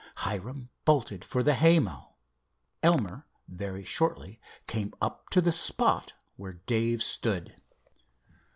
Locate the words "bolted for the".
0.83-1.53